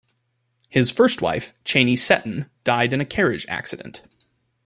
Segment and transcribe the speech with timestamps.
[0.67, 4.01] His first wife, Cheney Seton, died in a carriage accident.